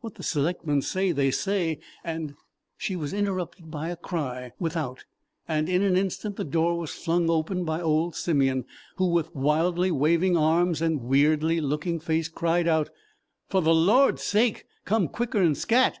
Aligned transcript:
What 0.00 0.14
the 0.14 0.22
S'lectmen 0.22 0.82
say 0.82 1.12
they 1.12 1.30
say, 1.30 1.80
and" 2.02 2.34
She 2.78 2.96
was 2.96 3.12
interrupted 3.12 3.70
by 3.70 3.90
a 3.90 3.96
cry 3.96 4.52
without, 4.58 5.04
and 5.46 5.68
in 5.68 5.82
an 5.82 5.98
instant 5.98 6.36
the 6.36 6.46
door 6.46 6.78
was 6.78 6.92
flung 6.94 7.28
open 7.28 7.62
by 7.62 7.82
old 7.82 8.14
Simeon, 8.16 8.64
who 8.96 9.04
with 9.10 9.34
wildly 9.34 9.90
waving 9.90 10.34
arms 10.34 10.80
and 10.80 11.02
weirdly 11.02 11.60
working 11.60 12.00
face 12.00 12.30
cried 12.30 12.66
out: 12.66 12.88
"F' 13.50 13.62
th' 13.62 13.66
Lord's 13.66 14.22
sake! 14.22 14.64
Come 14.86 15.08
quicker 15.08 15.42
'n 15.42 15.54
scat! 15.54 15.98